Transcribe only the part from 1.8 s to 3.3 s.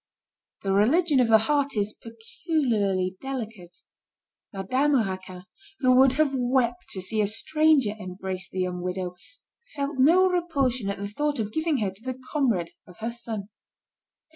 peculiarly